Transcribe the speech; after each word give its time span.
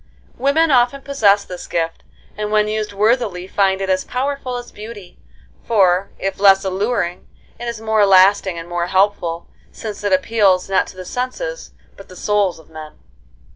Women 0.39 0.71
often 0.71 1.03
possess 1.03 1.45
this 1.45 1.67
gift, 1.67 2.01
and 2.35 2.51
when 2.51 2.67
used 2.67 2.91
worthily 2.91 3.45
find 3.45 3.81
it 3.81 3.89
as 3.91 4.03
powerful 4.03 4.57
as 4.57 4.71
beauty; 4.71 5.19
for, 5.63 6.09
if 6.17 6.39
less 6.39 6.65
alluring, 6.65 7.27
it 7.59 7.67
is 7.67 7.79
more 7.79 8.07
lasting 8.07 8.57
and 8.57 8.67
more 8.67 8.87
helpful, 8.87 9.45
since 9.71 10.03
it 10.03 10.11
appeals, 10.11 10.67
not 10.67 10.87
to 10.87 10.97
the 10.97 11.05
senses, 11.05 11.73
but 11.97 12.09
the 12.09 12.15
souls 12.15 12.57
of 12.57 12.67
men. 12.67 12.93